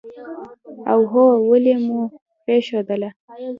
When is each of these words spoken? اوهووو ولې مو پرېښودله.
اوهووو 0.93 1.47
ولې 1.51 1.73
مو 1.85 1.99
پرېښودله. 2.43 3.09